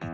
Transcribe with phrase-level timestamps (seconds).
[0.00, 0.08] Hey,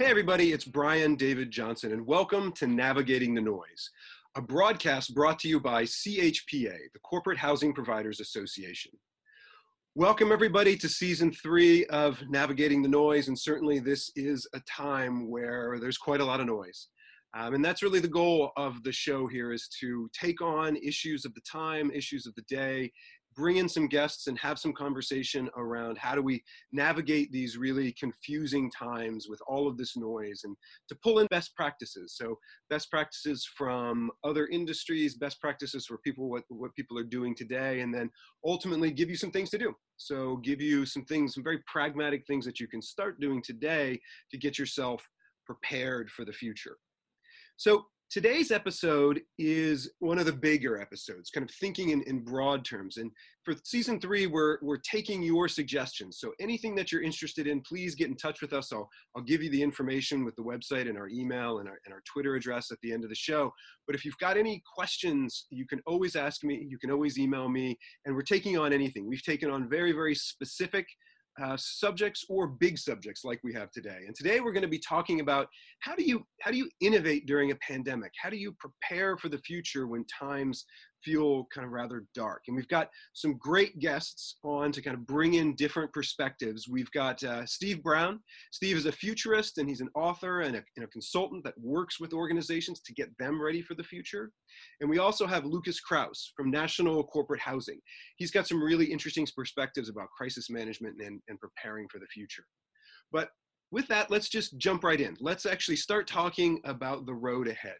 [0.00, 3.90] everybody, it's Brian David Johnson, and welcome to Navigating the Noise,
[4.34, 8.92] a broadcast brought to you by CHPA, the Corporate Housing Providers Association.
[9.94, 15.30] Welcome, everybody, to season three of Navigating the Noise, and certainly this is a time
[15.30, 16.88] where there's quite a lot of noise.
[17.34, 21.26] Um, and that's really the goal of the show here is to take on issues
[21.26, 22.90] of the time, issues of the day,
[23.36, 26.42] bring in some guests and have some conversation around how do we
[26.72, 30.56] navigate these really confusing times with all of this noise and
[30.88, 32.14] to pull in best practices.
[32.16, 32.38] So
[32.70, 37.80] best practices from other industries best practices for people what, what people are doing today
[37.80, 38.10] and then
[38.44, 39.74] ultimately give you some things to do.
[39.98, 44.00] So give you some things some very pragmatic things that you can start doing today
[44.30, 45.06] to get yourself
[45.44, 46.76] prepared for the future.
[47.56, 52.64] So Today's episode is one of the bigger episodes, kind of thinking in, in broad
[52.64, 52.98] terms.
[52.98, 53.10] And
[53.44, 56.18] for season three, we're, we're taking your suggestions.
[56.20, 58.72] So anything that you're interested in, please get in touch with us.
[58.72, 61.92] I'll, I'll give you the information with the website and our email and our, and
[61.92, 63.52] our Twitter address at the end of the show.
[63.88, 67.48] But if you've got any questions, you can always ask me, you can always email
[67.48, 69.08] me, and we're taking on anything.
[69.08, 70.86] We've taken on very, very specific
[71.42, 74.00] uh, subjects or big subjects like we have today.
[74.06, 75.48] And today we're going to be talking about
[75.80, 78.12] how do you how do you innovate during a pandemic?
[78.20, 80.64] How do you prepare for the future when times
[81.04, 82.42] feel kind of rather dark.
[82.46, 86.68] And we've got some great guests on to kind of bring in different perspectives.
[86.68, 88.20] We've got uh, Steve Brown.
[88.52, 92.00] Steve is a futurist and he's an author and a, and a, consultant that works
[92.00, 94.30] with organizations to get them ready for the future.
[94.80, 97.80] And we also have Lucas Kraus from National Corporate Housing.
[98.16, 102.44] He's got some really interesting perspectives about crisis management and, and preparing for the future.
[103.12, 103.30] But
[103.70, 105.16] with that, let's just jump right in.
[105.20, 107.76] Let's actually start talking about the road ahead.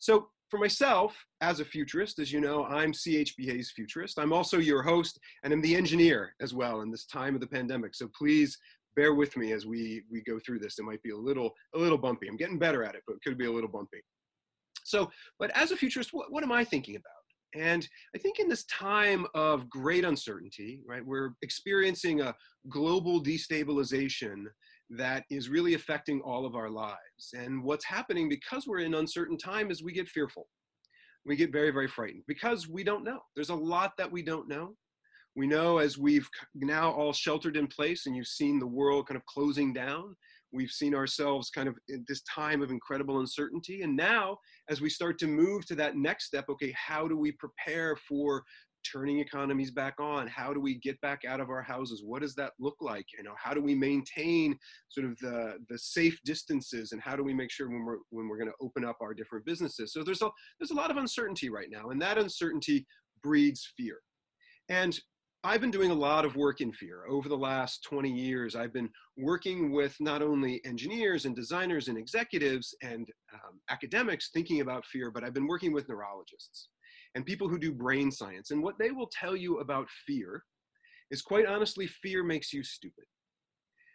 [0.00, 4.18] So for myself, as a futurist, as you know, I'm CHPA's futurist.
[4.18, 7.46] I'm also your host, and I'm the engineer as well in this time of the
[7.46, 7.94] pandemic.
[7.94, 8.58] So please
[8.96, 10.78] bear with me as we we go through this.
[10.78, 12.26] It might be a little a little bumpy.
[12.26, 14.00] I'm getting better at it, but it could be a little bumpy.
[14.84, 17.12] So, but as a futurist, what, what am I thinking about?
[17.54, 22.34] And I think in this time of great uncertainty, right, we're experiencing a
[22.68, 24.46] global destabilization
[24.90, 27.32] that is really affecting all of our lives.
[27.34, 30.48] And what's happening because we're in uncertain time is we get fearful.
[31.24, 33.20] We get very, very frightened because we don't know.
[33.36, 34.74] There's a lot that we don't know.
[35.36, 39.16] We know as we've now all sheltered in place and you've seen the world kind
[39.16, 40.16] of closing down,
[40.52, 43.82] we've seen ourselves kind of in this time of incredible uncertainty.
[43.82, 47.32] And now, as we start to move to that next step, okay, how do we
[47.32, 48.42] prepare for
[48.90, 50.26] turning economies back on?
[50.28, 52.02] How do we get back out of our houses?
[52.04, 53.06] What does that look like?
[53.16, 54.58] You know how do we maintain
[54.88, 56.92] sort of the the safe distances?
[56.92, 59.14] And how do we make sure when we're when we're going to open up our
[59.14, 59.92] different businesses?
[59.92, 62.86] So there's a there's a lot of uncertainty right now and that uncertainty
[63.22, 63.98] breeds fear.
[64.68, 64.98] And
[65.42, 67.06] I've been doing a lot of work in fear.
[67.08, 68.54] Over the last 20 years.
[68.54, 74.60] I've been working with not only engineers and designers and executives and um, academics thinking
[74.60, 76.68] about fear, but I've been working with neurologists
[77.14, 78.50] and people who do brain science.
[78.50, 80.44] And what they will tell you about fear
[81.10, 83.04] is quite honestly, fear makes you stupid.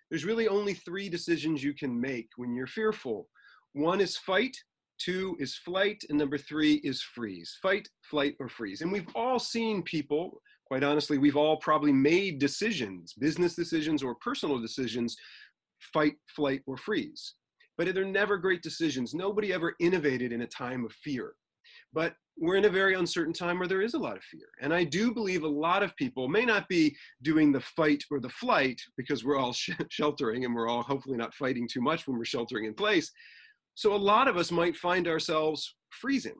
[0.09, 3.27] There's really only three decisions you can make when you're fearful
[3.75, 4.55] one is fight,
[4.99, 7.57] two is flight, and number three is freeze.
[7.61, 8.79] Fight, flight, or freeze.
[8.79, 14.15] And we've all seen people, quite honestly, we've all probably made decisions, business decisions or
[14.15, 15.17] personal decisions,
[15.93, 17.33] fight, flight, or freeze.
[17.77, 19.13] But they're never great decisions.
[19.13, 21.33] Nobody ever innovated in a time of fear.
[21.95, 24.47] But we're in a very uncertain time where there is a lot of fear.
[24.61, 28.19] And I do believe a lot of people may not be doing the fight or
[28.19, 32.05] the flight because we're all sh- sheltering and we're all hopefully not fighting too much
[32.05, 33.11] when we're sheltering in place.
[33.73, 36.35] So a lot of us might find ourselves freezing,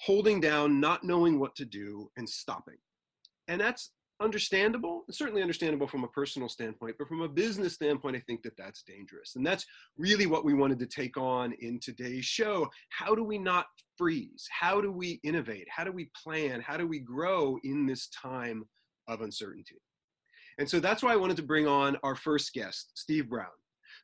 [0.00, 2.76] holding down, not knowing what to do, and stopping.
[3.48, 8.20] And that's understandable certainly understandable from a personal standpoint but from a business standpoint i
[8.20, 9.36] think that that's dangerous.
[9.36, 9.66] And that's
[9.96, 12.68] really what we wanted to take on in today's show.
[12.90, 13.66] How do we not
[13.96, 14.46] freeze?
[14.50, 15.66] How do we innovate?
[15.70, 16.60] How do we plan?
[16.60, 18.64] How do we grow in this time
[19.08, 19.80] of uncertainty?
[20.58, 23.48] And so that's why i wanted to bring on our first guest steve brown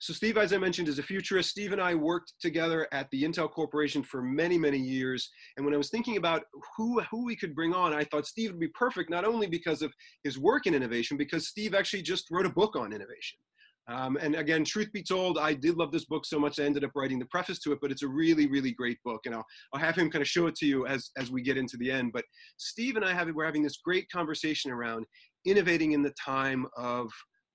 [0.01, 1.51] so Steve, as I mentioned, is a futurist.
[1.51, 5.31] Steve and I worked together at the Intel Corporation for many, many years.
[5.57, 6.43] And when I was thinking about
[6.77, 9.83] who, who we could bring on, I thought Steve would be perfect, not only because
[9.83, 9.93] of
[10.25, 13.39] his work in innovation, because Steve actually just wrote a book on innovation.
[13.89, 16.83] Um, and again, truth be told, I did love this book so much I ended
[16.83, 19.21] up writing the preface to it, but it's a really, really great book.
[19.27, 21.57] And I'll, I'll have him kind of show it to you as, as we get
[21.57, 22.11] into the end.
[22.13, 22.25] But
[22.57, 25.07] Steve and I have, we're having this great conversation around
[25.45, 27.13] innovating in the time of,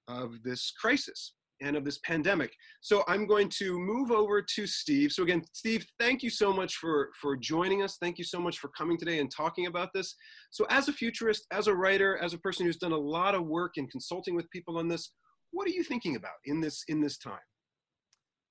[0.07, 2.51] of this crisis and of this pandemic.
[2.81, 5.11] So I'm going to move over to Steve.
[5.11, 7.97] So again, Steve, thank you so much for, for joining us.
[8.01, 10.15] Thank you so much for coming today and talking about this.
[10.49, 13.45] So as a futurist, as a writer, as a person who's done a lot of
[13.45, 15.11] work in consulting with people on this,
[15.51, 17.39] what are you thinking about in this, in this time?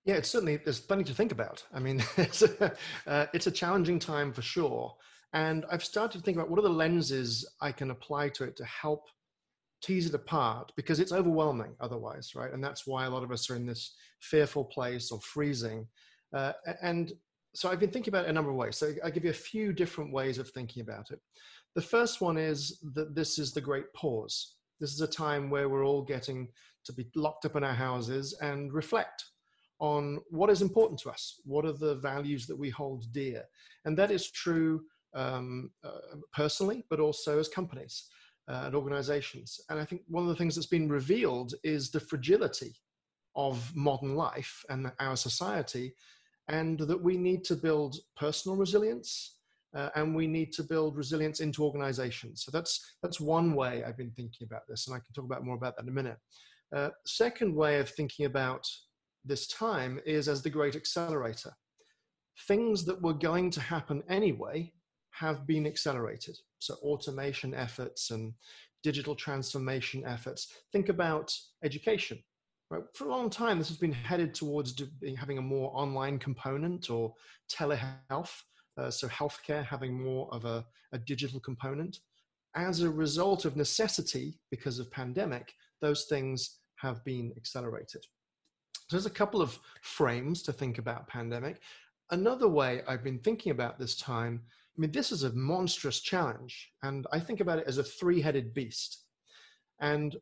[0.04, 1.64] Yeah, it's certainly, there's plenty to think about.
[1.74, 2.72] I mean, it's a,
[3.06, 4.94] uh, it's a challenging time for sure.
[5.32, 8.56] And I've started to think about what are the lenses I can apply to it
[8.56, 9.04] to help
[9.82, 12.52] tease it apart because it's overwhelming otherwise, right?
[12.52, 15.86] And that's why a lot of us are in this fearful place or freezing.
[16.34, 17.12] Uh, and
[17.54, 18.76] so I've been thinking about it a number of ways.
[18.76, 21.20] So I'll give you a few different ways of thinking about it.
[21.74, 24.54] The first one is that this is the great pause.
[24.80, 26.48] This is a time where we're all getting
[26.84, 29.24] to be locked up in our houses and reflect
[29.78, 31.40] on what is important to us.
[31.44, 33.44] What are the values that we hold dear?
[33.84, 34.82] And that is true
[35.14, 38.08] um, uh, personally, but also as companies
[38.50, 39.60] uh, and organizations.
[39.68, 42.74] And I think one of the things that's been revealed is the fragility
[43.36, 45.94] of modern life and our society,
[46.48, 49.36] and that we need to build personal resilience.
[49.72, 52.42] Uh, and we need to build resilience into organizations.
[52.44, 55.44] So that's that's one way I've been thinking about this, and I can talk about
[55.44, 56.16] more about that in a minute.
[56.74, 58.66] Uh, second way of thinking about
[59.24, 61.52] this time is as the great accelerator.
[62.48, 64.72] Things that were going to happen anyway
[65.10, 66.38] have been accelerated.
[66.58, 68.34] So automation efforts and
[68.82, 70.52] digital transformation efforts.
[70.72, 72.22] Think about education.
[72.70, 72.82] Right?
[72.94, 74.80] For a long time, this has been headed towards
[75.18, 77.14] having a more online component or
[77.50, 78.42] telehealth.
[78.78, 81.98] Uh, so healthcare having more of a, a digital component.
[82.54, 88.04] As a result of necessity, because of pandemic, those things have been accelerated.
[88.72, 91.60] So there's a couple of frames to think about pandemic.
[92.10, 94.42] Another way I've been thinking about this time
[94.76, 96.70] I mean, this is a monstrous challenge.
[96.82, 99.04] And I think about it as a three headed beast.
[99.80, 100.16] And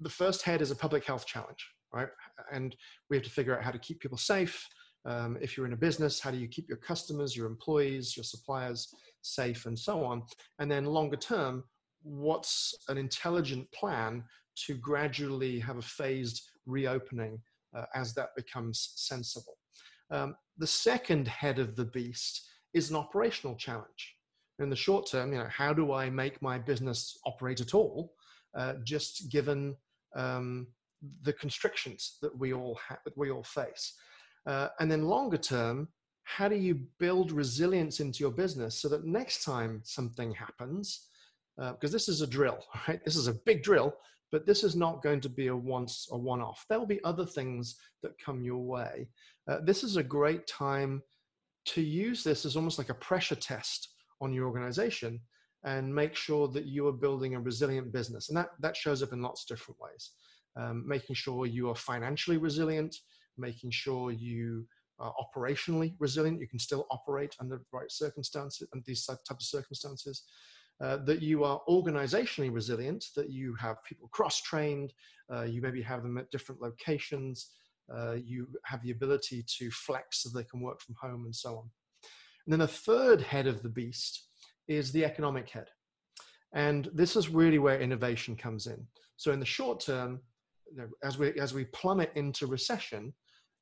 [0.00, 2.08] the first head is a public health challenge, right?
[2.52, 2.74] And
[3.10, 4.66] we have to figure out how to keep people safe.
[5.04, 8.24] Um, if you're in a business, how do you keep your customers, your employees, your
[8.24, 10.22] suppliers safe, and so on?
[10.58, 11.64] And then longer term,
[12.02, 14.24] what's an intelligent plan
[14.66, 17.40] to gradually have a phased reopening
[17.76, 19.56] uh, as that becomes sensible?
[20.10, 24.16] Um, the second head of the beast is an operational challenge.
[24.58, 28.12] In the short term, you know, how do I make my business operate at all,
[28.56, 29.76] uh, just given
[30.16, 30.66] um,
[31.22, 33.94] the constrictions that we all ha- that we all face,
[34.46, 35.88] uh, and then longer term,
[36.24, 41.06] how do you build resilience into your business so that next time something happens,
[41.56, 43.04] because uh, this is a drill, right?
[43.04, 43.94] This is a big drill,
[44.30, 46.64] but this is not going to be a once a one-off.
[46.68, 49.08] There will be other things that come your way.
[49.48, 51.02] Uh, this is a great time
[51.74, 53.88] to use this as almost like a pressure test
[54.20, 55.20] on your organization
[55.64, 58.28] and make sure that you are building a resilient business.
[58.28, 60.12] And that, that shows up in lots of different ways.
[60.56, 62.96] Um, making sure you are financially resilient,
[63.36, 64.66] making sure you
[64.98, 69.42] are operationally resilient, you can still operate under the right circumstances and these type of
[69.42, 70.24] circumstances.
[70.80, 74.92] Uh, that you are organizationally resilient, that you have people cross-trained,
[75.32, 77.50] uh, you maybe have them at different locations,
[77.94, 81.56] uh, you have the ability to flex so they can work from home and so
[81.56, 81.70] on.
[82.46, 84.28] And then the third head of the beast
[84.68, 85.66] is the economic head.
[86.54, 88.86] And this is really where innovation comes in.
[89.16, 90.20] So in the short term,
[91.02, 93.12] as we as we plummet into recession,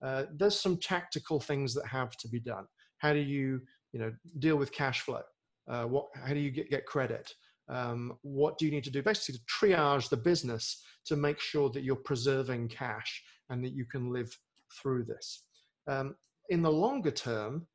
[0.05, 2.67] uh, there's some tactical things that have to be done.
[2.99, 3.61] How do you
[3.93, 5.23] you know deal with cash flow?
[5.69, 7.33] Uh, what how do you get, get credit?
[7.69, 11.69] Um, what do you need to do basically to triage the business to make sure
[11.71, 14.37] that you're preserving cash and that you can live
[14.81, 15.45] through this.
[15.87, 16.17] Um,
[16.49, 17.67] in the longer term,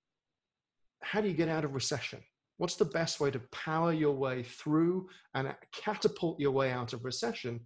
[1.02, 2.20] how do you get out of recession?
[2.58, 7.04] What's the best way to power your way through and catapult your way out of
[7.04, 7.60] recession?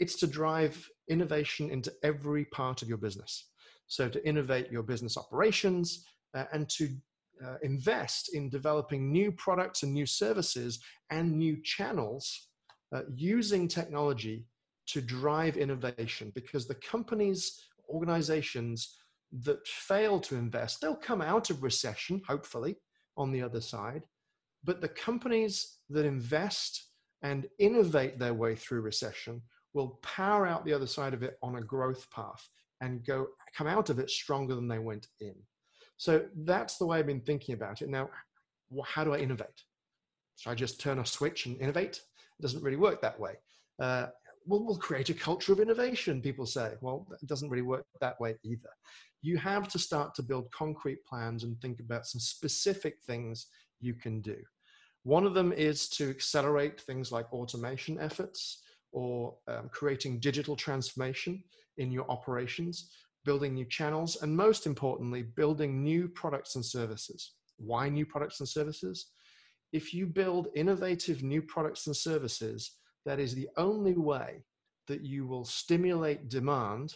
[0.00, 3.50] It's to drive innovation into every part of your business.
[3.86, 6.88] So, to innovate your business operations uh, and to
[7.44, 12.48] uh, invest in developing new products and new services and new channels
[12.94, 14.46] uh, using technology
[14.88, 18.96] to drive innovation because the companies, organizations
[19.42, 22.76] that fail to invest, they'll come out of recession, hopefully,
[23.16, 24.02] on the other side.
[24.62, 26.88] But the companies that invest
[27.22, 31.56] and innovate their way through recession will power out the other side of it on
[31.56, 32.48] a growth path
[32.80, 35.34] and go come out of it stronger than they went in.
[35.96, 37.88] So that's the way I've been thinking about it.
[37.88, 38.10] Now,
[38.84, 39.62] how do I innovate?
[40.36, 42.00] Should I just turn a switch and innovate?
[42.38, 43.34] It doesn't really work that way.
[43.80, 44.06] Uh,
[44.46, 46.72] we'll, we'll create a culture of innovation, people say.
[46.80, 48.70] Well, it doesn't really work that way either.
[49.22, 53.46] You have to start to build concrete plans and think about some specific things
[53.80, 54.36] you can do.
[55.02, 61.42] One of them is to accelerate things like automation efforts or um, creating digital transformation
[61.78, 62.90] in your operations,
[63.24, 67.32] building new channels, and most importantly, building new products and services.
[67.56, 69.10] Why new products and services?
[69.72, 74.44] If you build innovative new products and services, that is the only way
[74.88, 76.94] that you will stimulate demand,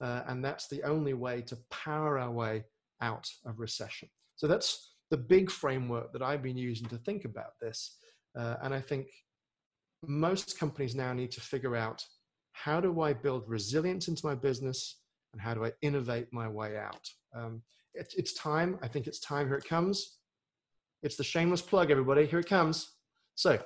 [0.00, 2.64] uh, and that's the only way to power our way
[3.00, 4.08] out of recession.
[4.36, 7.96] So that's the big framework that I've been using to think about this.
[8.36, 9.08] Uh, and I think
[10.06, 12.04] most companies now need to figure out
[12.52, 15.00] how do I build resilience into my business
[15.32, 17.08] and how do I innovate my way out?
[17.34, 17.62] Um,
[17.94, 18.78] it, it's time.
[18.82, 19.46] I think it's time.
[19.46, 20.18] Here it comes.
[21.02, 22.26] It's the shameless plug, everybody.
[22.26, 22.92] Here it comes.
[23.34, 23.58] So,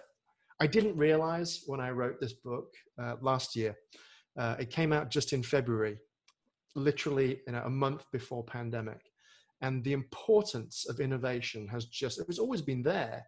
[0.59, 3.77] I didn't realize when I wrote this book uh, last year,
[4.39, 5.99] uh, it came out just in February,
[6.75, 9.01] literally you know, a month before pandemic.
[9.61, 13.27] And the importance of innovation has just, it has always been there.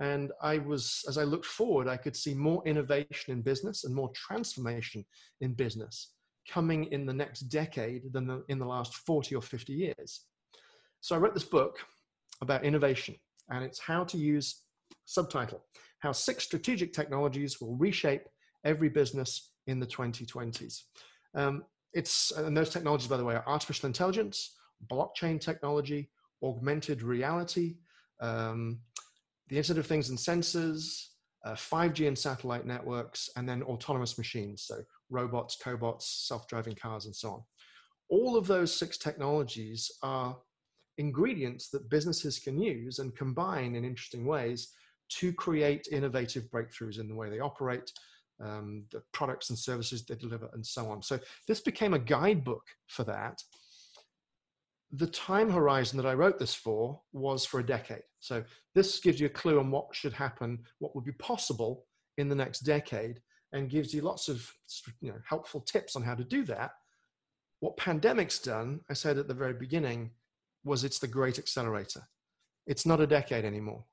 [0.00, 3.94] And I was, as I looked forward, I could see more innovation in business and
[3.94, 5.04] more transformation
[5.40, 6.12] in business
[6.48, 10.24] coming in the next decade than the, in the last 40 or 50 years.
[11.00, 11.78] So I wrote this book
[12.40, 13.16] about innovation,
[13.50, 14.62] and it's how to use
[15.04, 15.62] subtitle
[16.00, 18.28] how six strategic technologies will reshape
[18.64, 20.82] every business in the 2020s.
[21.34, 24.56] Um, it's and those technologies, by the way, are artificial intelligence,
[24.90, 26.10] blockchain technology,
[26.42, 27.76] augmented reality,
[28.20, 28.80] um,
[29.48, 31.06] the Internet of Things and sensors,
[31.44, 37.14] uh, 5G and satellite networks, and then autonomous machines, so robots, cobots, self-driving cars, and
[37.14, 37.42] so on.
[38.10, 40.36] All of those six technologies are
[40.98, 44.72] ingredients that businesses can use and combine in interesting ways
[45.08, 47.92] to create innovative breakthroughs in the way they operate,
[48.42, 51.02] um, the products and services they deliver, and so on.
[51.02, 53.42] So this became a guidebook for that.
[54.92, 58.02] The time horizon that I wrote this for was for a decade.
[58.20, 58.42] So
[58.74, 61.84] this gives you a clue on what should happen, what would be possible
[62.16, 63.20] in the next decade,
[63.52, 64.50] and gives you lots of
[65.00, 66.70] you know, helpful tips on how to do that.
[67.60, 70.12] What pandemic's done, I said at the very beginning,
[70.64, 72.02] was it's the great accelerator.
[72.66, 73.84] It's not a decade anymore.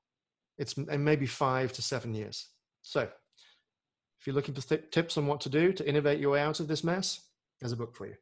[0.58, 2.48] It's maybe five to seven years.
[2.82, 6.40] So if you're looking for th- tips on what to do to innovate your way
[6.40, 7.20] out of this mess,
[7.60, 8.14] there's a book for you.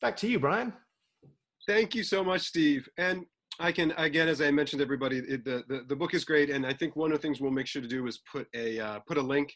[0.00, 0.72] Back to you, Brian.
[1.66, 2.88] Thank you so much, Steve.
[2.98, 3.26] And
[3.58, 6.66] I can again, as I mentioned, everybody, it, the, the, the book is great, and
[6.66, 8.98] I think one of the things we'll make sure to do is put a uh,
[9.06, 9.54] put a link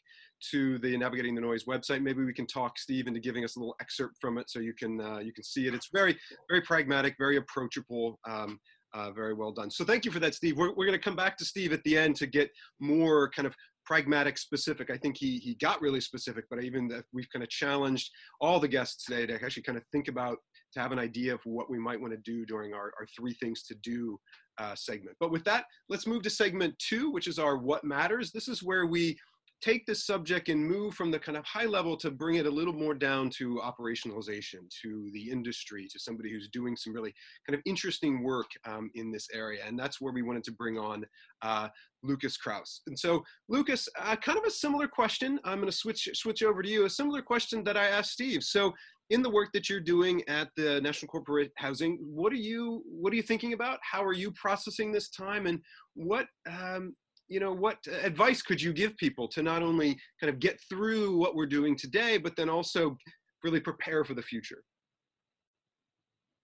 [0.52, 2.02] to the Navigating the Noise website.
[2.02, 4.72] Maybe we can talk Steve into giving us a little excerpt from it, so you
[4.72, 5.74] can uh, you can see it.
[5.74, 8.18] It's very very pragmatic, very approachable.
[8.28, 8.58] Um,
[8.94, 9.70] uh, very well done.
[9.70, 10.56] So thank you for that, Steve.
[10.56, 13.46] We're, we're going to come back to Steve at the end to get more kind
[13.46, 13.54] of
[13.86, 14.90] pragmatic specific.
[14.90, 18.60] I think he, he got really specific, but even that we've kind of challenged all
[18.60, 20.38] the guests today to actually kind of think about,
[20.74, 23.34] to have an idea of what we might want to do during our, our three
[23.34, 24.18] things to do
[24.58, 25.16] uh, segment.
[25.18, 28.30] But with that, let's move to segment two, which is our what matters.
[28.30, 29.18] This is where we
[29.60, 32.50] take this subject and move from the kind of high level to bring it a
[32.50, 37.14] little more down to operationalization, to the industry, to somebody who's doing some really
[37.46, 39.62] kind of interesting work um, in this area.
[39.66, 41.04] And that's where we wanted to bring on
[41.42, 41.68] uh,
[42.02, 42.80] Lucas Kraus.
[42.86, 45.38] And so, Lucas, uh, kind of a similar question.
[45.44, 46.86] I'm going to switch switch over to you.
[46.86, 48.42] A similar question that I asked Steve.
[48.42, 48.72] So,
[49.10, 53.12] in the work that you're doing at the National Corporate Housing, what are you what
[53.12, 53.78] are you thinking about?
[53.82, 55.60] How are you processing this time, and
[55.94, 56.94] what um,
[57.30, 61.16] you know, what advice could you give people to not only kind of get through
[61.16, 62.98] what we're doing today, but then also
[63.44, 64.62] really prepare for the future?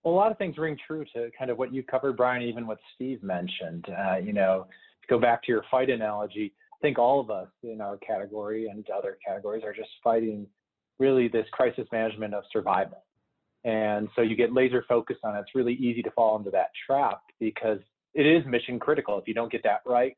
[0.04, 2.68] Well, a lot of things ring true to kind of what you covered, Brian, even
[2.68, 3.86] what Steve mentioned.
[3.88, 4.66] Uh, you know,
[5.02, 6.54] to go back to your fight analogy.
[6.72, 10.46] I think all of us in our category and other categories are just fighting
[11.00, 13.02] really this crisis management of survival.
[13.64, 15.40] And so you get laser focused on it.
[15.40, 17.80] It's really easy to fall into that trap because
[18.14, 19.18] it is mission critical.
[19.18, 20.16] If you don't get that right,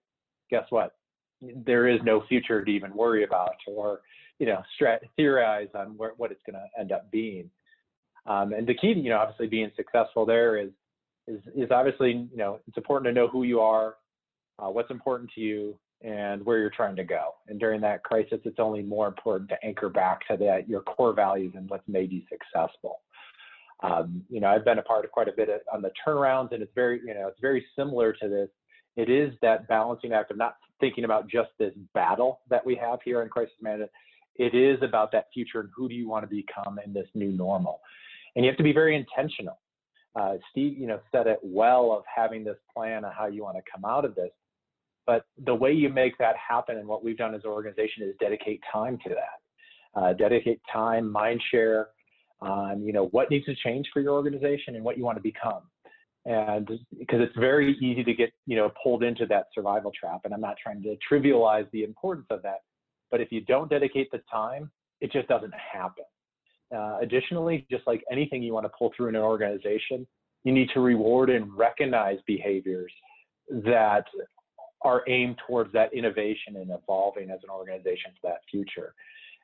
[0.50, 0.95] guess what?
[1.40, 4.00] There is no future to even worry about or,
[4.38, 7.50] you know, strat- theorize on what it's going to end up being.
[8.26, 10.71] Um, and the key, you know, obviously being successful there is,
[11.26, 13.97] is, is obviously, you know, it's important to know who you are,
[14.59, 17.35] uh, what's important to you, and where you're trying to go.
[17.49, 21.12] And during that crisis, it's only more important to anchor back to that your core
[21.12, 23.00] values and what's made you successful.
[23.83, 26.52] Um, you know, I've been a part of quite a bit of, on the turnarounds,
[26.52, 28.49] and it's very, you know, it's very similar to this
[28.99, 32.99] it is that balancing act of not thinking about just this battle that we have
[33.05, 33.93] here in crisis management.
[34.35, 37.31] It is about that future and who do you want to become in this new
[37.31, 37.81] normal.
[38.35, 39.57] And you have to be very intentional.
[40.17, 43.57] Uh, Steve, you know, said it well of having this plan on how you want
[43.57, 44.31] to come out of this.
[45.07, 48.17] But the way you make that happen and what we've done as an organization is
[48.19, 50.00] dedicate time to that.
[50.00, 51.90] Uh, dedicate time, mind share
[52.40, 55.23] on, you know, what needs to change for your organization and what you want to
[55.23, 55.62] become
[56.27, 56.67] and
[56.99, 60.41] because it's very easy to get you know pulled into that survival trap and i'm
[60.41, 62.59] not trying to trivialize the importance of that
[63.11, 64.71] But if you don't dedicate the time,
[65.01, 66.05] it just doesn't happen.
[66.75, 70.07] Uh, additionally, just like anything you want to pull through in an organization,
[70.45, 72.93] you need to reward and recognize behaviors
[73.49, 74.05] that
[74.83, 78.95] are aimed towards that innovation and evolving as an organization for that future.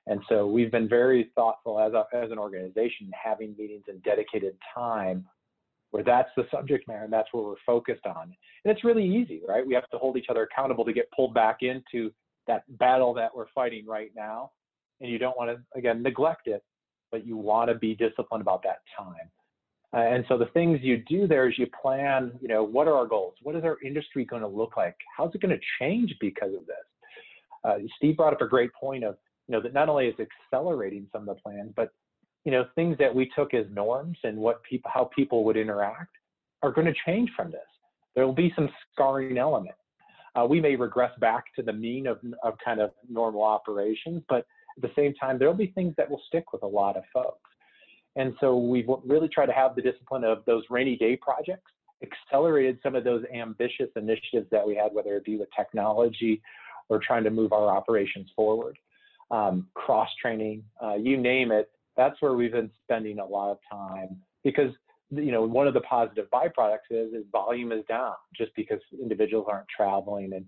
[0.06, 4.54] And so we've been very thoughtful as, a, as an organization, having meetings and dedicated
[4.74, 5.24] time
[5.94, 8.22] where that's the subject matter and that's where we're focused on.
[8.64, 9.64] And it's really easy, right?
[9.64, 12.12] We have to hold each other accountable to get pulled back into
[12.48, 14.50] that battle that we're fighting right now.
[15.00, 16.64] And you don't want to, again, neglect it,
[17.12, 19.30] but you want to be disciplined about that time.
[19.96, 22.94] Uh, and so the things you do there is you plan, you know, what are
[22.94, 23.34] our goals?
[23.44, 24.96] What is our industry going to look like?
[25.16, 26.76] How's it going to change because of this?
[27.62, 31.06] Uh, Steve brought up a great point of, you know, that not only is accelerating
[31.12, 31.90] some of the plans, but,
[32.44, 36.14] you know, things that we took as norms and what people, how people would interact
[36.62, 37.60] are going to change from this.
[38.14, 39.74] There will be some scarring element.
[40.34, 44.46] Uh, we may regress back to the mean of, of kind of normal operations, but
[44.76, 47.38] at the same time, there'll be things that will stick with a lot of folks.
[48.16, 51.70] And so we've really tried to have the discipline of those rainy day projects,
[52.02, 56.42] accelerated some of those ambitious initiatives that we had, whether it be with technology
[56.88, 58.78] or trying to move our operations forward,
[59.30, 61.70] um, cross training, uh, you name it.
[61.96, 64.72] That's where we've been spending a lot of time because
[65.10, 69.46] you know one of the positive byproducts is is volume is down just because individuals
[69.48, 70.44] aren't traveling and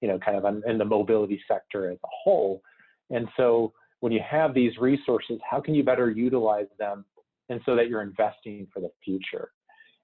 [0.00, 2.62] you know kind of in the mobility sector as a whole
[3.10, 7.04] and so when you have these resources, how can you better utilize them
[7.48, 9.50] and so that you're investing for the future?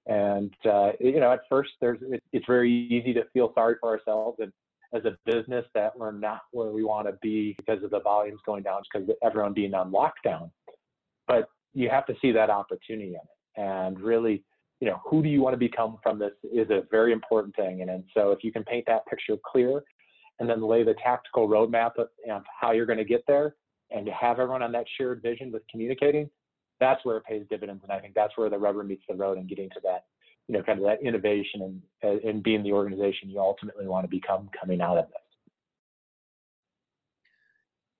[0.06, 1.99] And uh, you know, at first, there's
[2.32, 4.52] it's very easy to feel sorry for ourselves and
[4.94, 8.40] as a business that we're not where we want to be because of the volumes
[8.44, 10.50] going down because everyone being on lockdown.
[11.26, 14.43] But you have to see that opportunity in it and really,
[14.81, 17.83] you know, who do you want to become from this is a very important thing.
[17.83, 19.83] And, and so if you can paint that picture clear
[20.41, 22.09] and then lay the tactical roadmap of,
[22.61, 23.55] how you're going to get there,
[23.91, 26.29] and to have everyone on that shared vision with communicating,
[26.81, 27.83] that's where it pays dividends.
[27.83, 30.07] And I think that's where the rubber meets the road and getting to that,
[30.49, 34.09] you know, kind of that innovation and, and being the organization you ultimately want to
[34.09, 35.17] become coming out of this.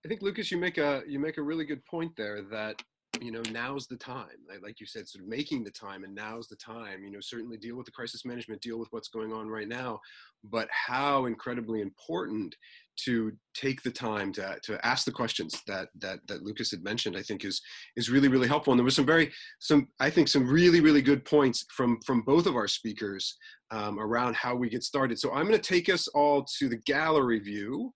[0.05, 2.83] I think Lucas, you make a you make a really good point there that
[3.21, 4.27] you know now's the time
[4.62, 7.59] like you said sort of making the time and now's the time you know certainly
[7.59, 10.01] deal with the crisis management deal with what's going on right now
[10.44, 12.55] but how incredibly important
[12.96, 17.16] to take the time to, to ask the questions that, that that lucas had mentioned
[17.16, 17.61] i think is
[17.96, 18.72] is really really helpful.
[18.72, 22.22] And there was some very some i think some really really good points from from
[22.22, 23.37] both of our speakers
[23.70, 25.18] um, around how we get started.
[25.18, 27.92] So i'm going to take us all to the gallery view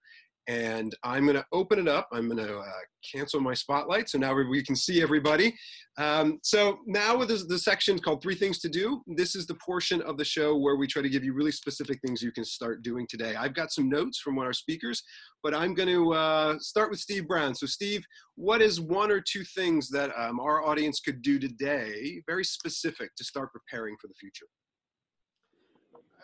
[0.48, 2.08] and I'm going to open it up.
[2.12, 2.70] I'm going to uh,
[3.12, 5.54] cancel my spotlight so now we can see everybody.
[5.98, 9.54] Um, so now with this, the section called Three Things to Do, this is the
[9.54, 12.44] portion of the show where we try to give you really specific things you can
[12.44, 13.34] start doing today.
[13.34, 15.02] I've got some notes from one of our speakers,
[15.42, 17.54] but I'm going to uh, start with Steve Brown.
[17.54, 18.04] So Steve,
[18.36, 23.14] what is one or two things that um, our audience could do today, very specific,
[23.16, 24.46] to start preparing for the future?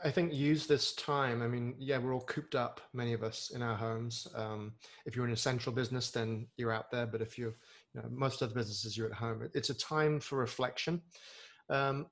[0.04, 1.42] I think use this time.
[1.42, 4.26] I mean, yeah, we're all cooped up, many of us in our homes.
[4.34, 4.72] Um,
[5.06, 7.06] if you're in a central business, then you're out there.
[7.06, 7.54] But if you're,
[7.94, 9.48] you know, most other businesses, you're at home.
[9.54, 11.02] It's a time for reflection.
[11.70, 12.06] Um,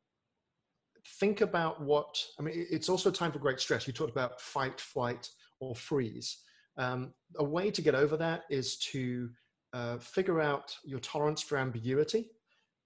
[1.19, 3.87] think about what, I mean, it's also a time for great stress.
[3.87, 6.39] You talked about fight, flight, or freeze.
[6.77, 9.31] Um, a way to get over that is to
[9.73, 12.31] uh, figure out your tolerance for ambiguity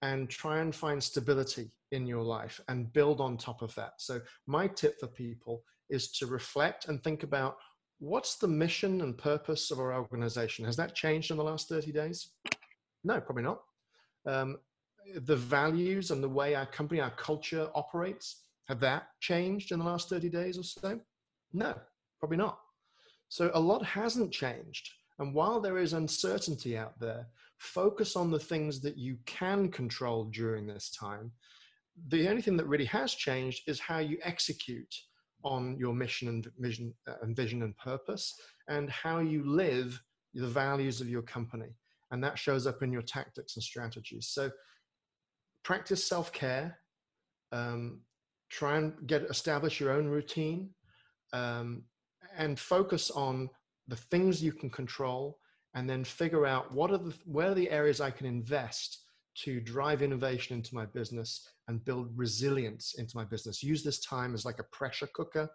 [0.04, 3.94] and try and find stability in your life and build on top of that.
[3.96, 7.56] So, my tip for people is to reflect and think about
[8.00, 10.66] what's the mission and purpose of our organization?
[10.66, 12.32] Has that changed in the last 30 days?
[13.02, 13.62] No, probably not.
[14.26, 14.58] Um,
[15.14, 19.86] the values and the way our company, our culture operates, have that changed in the
[19.86, 21.00] last 30 days or so?
[21.54, 21.74] No,
[22.20, 22.58] probably not.
[23.30, 24.90] So, a lot hasn't changed.
[25.18, 27.26] And while there is uncertainty out there,
[27.58, 31.30] focus on the things that you can control during this time.
[32.08, 34.92] The only thing that really has changed is how you execute
[35.44, 38.34] on your mission and vision uh, and vision and purpose
[38.68, 41.76] and how you live the values of your company.
[42.10, 44.28] And that shows up in your tactics and strategies.
[44.28, 44.50] So
[45.62, 46.78] practice self-care
[47.52, 48.00] um,
[48.50, 50.70] try and get establish your own routine
[51.32, 51.84] um,
[52.36, 53.48] and focus on
[53.88, 55.38] the things you can control
[55.74, 59.60] and then figure out what are the where are the areas i can invest to
[59.60, 63.62] drive innovation into my business and build resilience into my business.
[63.62, 65.48] Use this time as like a pressure cooker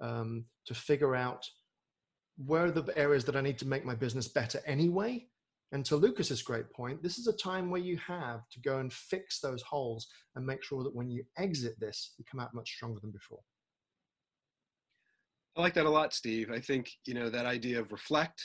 [0.00, 1.44] um, to figure out
[2.46, 5.26] where are the areas that I need to make my business better anyway.
[5.72, 8.92] And to Lucas's great point, this is a time where you have to go and
[8.92, 12.70] fix those holes and make sure that when you exit this, you come out much
[12.70, 13.38] stronger than before.
[15.60, 16.50] I like that a lot, Steve.
[16.50, 18.42] I think, you know, that idea of reflect,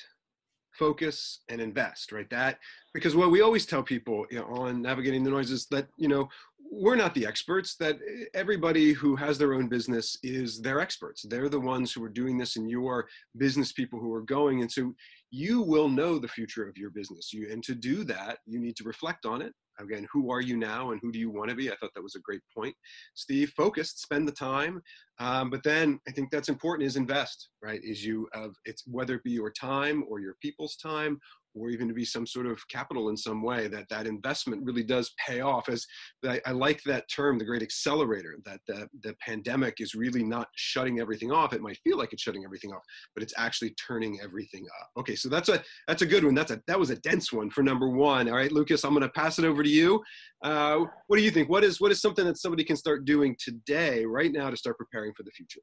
[0.77, 2.29] focus, and invest, right?
[2.29, 2.59] That
[2.93, 6.09] because what we always tell people you know, on navigating the noise is that you
[6.09, 6.27] know
[6.69, 7.77] we're not the experts.
[7.77, 7.99] That
[8.33, 11.25] everybody who has their own business is their experts.
[11.29, 14.59] They're the ones who are doing this, and you are business people who are going.
[14.59, 14.93] And so
[15.31, 17.31] you will know the future of your business.
[17.31, 20.57] You and to do that, you need to reflect on it again who are you
[20.57, 21.71] now and who do you want to be?
[21.71, 22.75] I thought that was a great point.
[23.13, 24.81] Steve focused spend the time
[25.19, 27.81] um, but then i think that's important is invest right?
[27.83, 31.19] Is you of it's whether it be your time or your people's time
[31.55, 34.83] or even to be some sort of capital in some way that that investment really
[34.83, 35.85] does pay off as
[36.23, 40.47] I, I, like that term the great accelerator that the, the pandemic is really not
[40.55, 41.53] shutting everything off.
[41.53, 44.89] It might feel like it's shutting everything off but it's actually turning everything up.
[44.99, 46.35] Okay so that's a that's a good one.
[46.35, 48.29] That's a that was a dense one for number one.
[48.29, 50.03] All right lucas i'm going to pass it over to you.
[50.43, 51.49] Uh, what do you think?
[51.49, 54.77] What is what is something that somebody can start doing today right now to start
[54.77, 55.61] preparing for the future?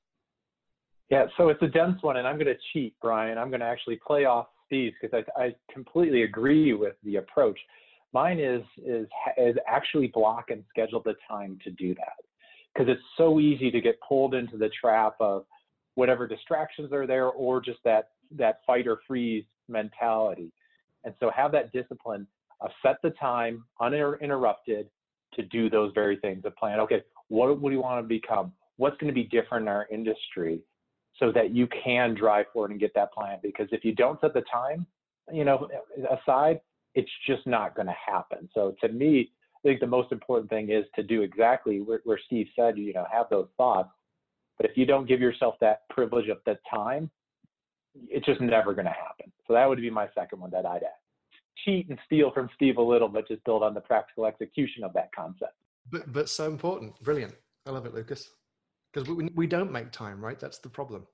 [1.11, 3.37] Yeah, so it's a dense one, and I'm going to cheat, Brian.
[3.37, 7.59] I'm going to actually play off Because I, I completely agree with the approach.
[8.13, 9.07] Mine is is
[9.37, 12.17] is actually block and schedule the time to do that
[12.73, 15.45] because it's so easy to get pulled into the trap of
[15.95, 20.53] whatever distractions are there or just that that fight or freeze mentality.
[21.05, 22.27] And so have that discipline
[22.61, 24.89] of set the time uninterrupted
[25.35, 26.43] to do those very things.
[26.45, 26.81] A plan.
[26.81, 28.53] Okay, what, what do you want to become?
[28.77, 30.61] What's going to be different in our industry?
[31.19, 33.39] So that you can drive forward and get that plan.
[33.43, 34.87] Because if you don't set the time,
[35.33, 35.69] you know,
[36.11, 36.61] aside,
[36.95, 38.49] it's just not going to happen.
[38.55, 42.19] So to me, I think the most important thing is to do exactly where, where
[42.27, 43.91] Steve said, you know, have those thoughts.
[44.59, 47.11] But if you don't give yourself that privilege of the time,
[48.09, 49.33] it's just never going to happen.
[49.47, 50.91] So that would be my second one that I'd add.
[51.65, 54.93] Cheat and steal from Steve a little, but just build on the practical execution of
[54.95, 55.55] that concept.
[55.91, 57.35] But but so important, brilliant.
[57.67, 58.31] I love it, Lucas
[58.93, 60.39] because we, we don't make time right?
[60.39, 61.07] That's the problem.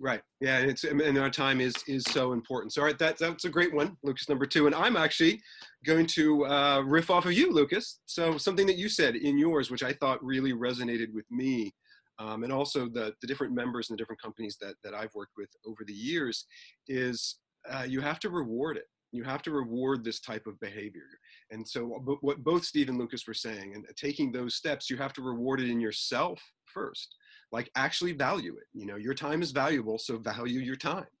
[0.00, 0.22] Right.
[0.40, 2.72] Yeah and it's and our time is is so important.
[2.72, 4.66] So all right that, that's a great one lucas number two.
[4.66, 5.40] And i'm actually
[5.86, 8.00] going to uh, riff off of you lucas.
[8.06, 11.72] So something that you said in yours which i thought really resonated with me
[12.18, 15.36] um, and also the, the different members and the different companies that, that i've worked
[15.36, 16.46] with over the years
[16.88, 17.36] is
[17.70, 18.84] uh, you have to reward it.
[19.12, 21.06] You have to reward this type of behavior.
[21.50, 21.86] And so
[22.20, 25.60] what both steve and lucas were saying and taking those steps you have to reward
[25.60, 27.14] it in yourself first
[27.54, 31.12] like actually value it you know your time is valuable so value your time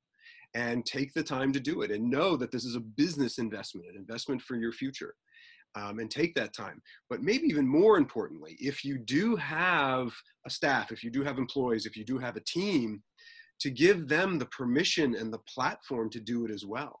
[0.54, 3.86] and take the time to do it and know that this is a business investment
[3.88, 5.14] an investment for your future
[5.76, 6.80] um, and take that time.
[7.10, 10.12] But maybe even more importantly if you do have
[10.46, 13.02] a staff if you do have employees if you do have a team
[13.60, 17.00] to give them the permission and the platform to do it as well.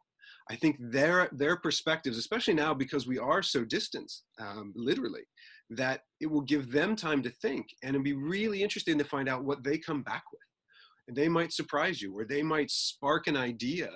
[0.50, 5.24] I think their their perspectives, especially now because we are so distant, um, literally,
[5.70, 9.28] that it will give them time to think and it'll be really interesting to find
[9.28, 10.40] out what they come back with.
[11.08, 13.90] And they might surprise you or they might spark an idea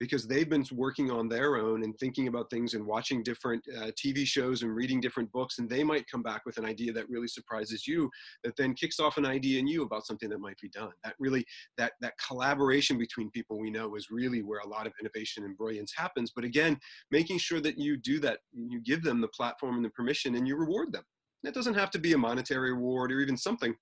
[0.00, 3.90] because they've been working on their own and thinking about things and watching different uh,
[4.02, 7.08] TV shows and reading different books, and they might come back with an idea that
[7.10, 8.10] really surprises you,
[8.42, 10.90] that then kicks off an idea in you about something that might be done.
[11.04, 11.44] That really,
[11.76, 15.56] that that collaboration between people we know is really where a lot of innovation and
[15.56, 16.32] brilliance happens.
[16.34, 16.78] But again,
[17.10, 20.48] making sure that you do that, you give them the platform and the permission, and
[20.48, 21.04] you reward them.
[21.44, 23.74] It doesn't have to be a monetary reward or even something.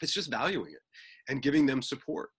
[0.00, 0.82] It's just valuing it
[1.28, 2.30] and giving them support.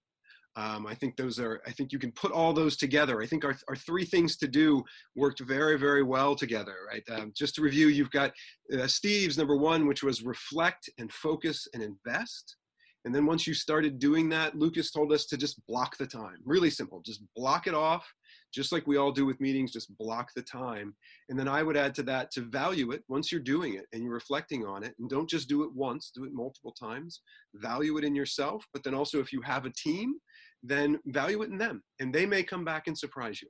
[0.58, 3.22] Um, I think those are, I think you can put all those together.
[3.22, 4.84] I think our, our three things to do
[5.16, 7.04] worked very, very well together, right?
[7.10, 8.32] Um, just to review, you've got
[8.78, 12.58] uh, Steve's number one, which was reflect and focus and invest.
[13.06, 16.38] And then once you started doing that, Lucas told us to just block the time.
[16.46, 18.06] Really simple, just block it off,
[18.54, 20.96] just like we all do with meetings, just block the time.
[21.30, 24.04] And then I would add to that to value it once you're doing it and
[24.04, 24.94] you're reflecting on it.
[25.00, 27.22] And don't just do it once, do it multiple times.
[27.56, 30.16] Value it in yourself, but then also if you have a team,
[30.64, 31.82] then value it in them.
[32.00, 33.48] And they may come back and surprise you.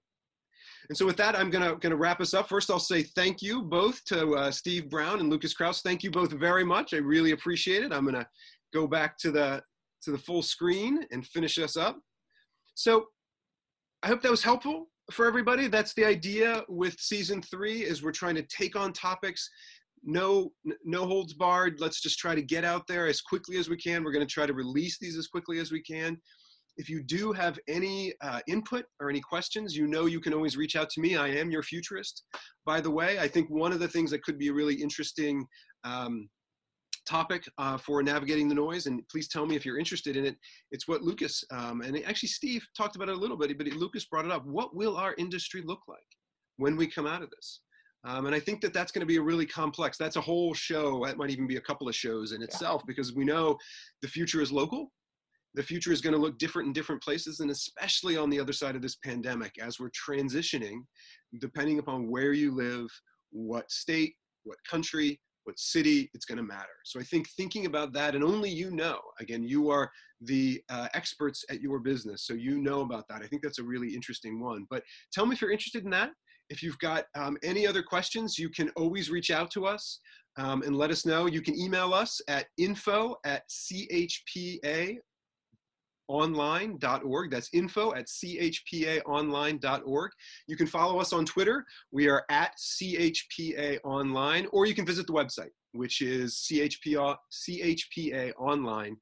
[0.90, 2.50] And so with that, I'm gonna gonna wrap us up.
[2.50, 5.82] First, I'll say thank you both to uh, Steve Brown and Lucas Kraus.
[5.82, 6.94] Thank you both very much.
[6.94, 7.94] I really appreciate it.
[7.94, 8.28] I'm gonna
[8.74, 9.62] go back to the
[10.04, 12.00] to the full screen and finish us up.
[12.76, 13.08] So
[14.04, 15.68] I hope that was helpful for everybody.
[15.68, 19.48] That's the idea with season three is we're trying to take on topics,
[20.04, 20.52] no,
[20.84, 21.80] no holds barred.
[21.80, 24.04] Let's just try to get out there as quickly as we can.
[24.04, 26.18] We're going to try to release these as quickly as we can.
[26.78, 30.58] If you do have any uh, input or any questions, you know you can always
[30.58, 31.16] reach out to me.
[31.18, 32.24] I am your futurist.
[32.66, 35.46] By the way, I think one of the things that could be a really interesting
[35.84, 36.28] um,
[37.06, 40.38] topic uh, for navigating the noise, and please tell me if you're interested in it.
[40.72, 44.06] It's what Lucas um, and actually Steve talked about it a little bit, but Lucas
[44.06, 44.46] brought it up.
[44.46, 46.00] What will our industry look like
[46.58, 47.62] when we come out of this?
[48.04, 49.98] Um, and I think that that's going to be a really complex.
[49.98, 51.06] That's a whole show.
[51.06, 52.88] That might even be a couple of shows in itself yeah.
[52.88, 53.58] because we know
[54.02, 54.92] the future is local,
[55.54, 58.54] the future is going to look different in different places, and especially on the other
[58.54, 60.80] side of this pandemic as we're transitioning,
[61.40, 62.88] depending upon where you live,
[63.32, 66.68] what state, what country, what city, it's going to matter.
[66.86, 70.88] So I think thinking about that, and only you know, again, you are the uh,
[70.94, 73.22] experts at your business, so you know about that.
[73.22, 74.66] I think that's a really interesting one.
[74.70, 76.12] But tell me if you're interested in that.
[76.50, 80.00] If you've got um, any other questions, you can always reach out to us
[80.38, 81.26] um, and let us know.
[81.26, 84.98] You can email us at info at chpa
[86.12, 87.32] chpaonline.org.
[87.32, 90.12] That's info at chpaonline.org.
[90.48, 91.66] You can follow us on Twitter.
[91.92, 98.98] We are at chpaonline, or you can visit the website, which is chpa, chpaonline.org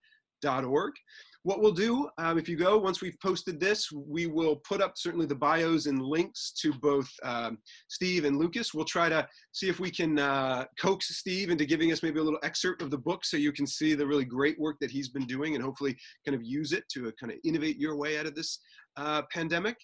[1.44, 4.94] what we'll do um, if you go once we've posted this we will put up
[4.98, 8.74] certainly the bios and links to both um, steve and lucas.
[8.74, 12.24] We'll try to see if we can uh, coax steve into giving us maybe a
[12.24, 15.10] little excerpt of the book so you can see the really great work that he's
[15.10, 18.20] been doing and hopefully kind of use it to uh, kind of innovate your way
[18.20, 18.60] out of this
[18.98, 19.78] uh, pandemic.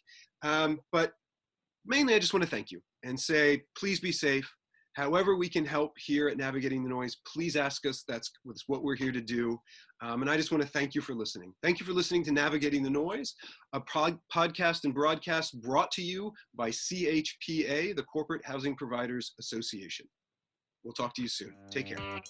[0.44, 1.14] Um, but
[1.86, 4.52] mainly i just want to thank you and say please be safe.
[4.94, 8.30] However we can help here at navigating the noise please ask us that's
[8.68, 9.58] what we're here to do
[10.02, 11.54] um, and i just want to thank you for listening.
[11.64, 13.36] Thank you for listening to navigating the noise
[13.74, 20.08] a pod- podcast and broadcast brought to you by chpa the corporate housing providers association.
[20.84, 21.56] We'll talk to you soon.
[21.72, 22.22] Take care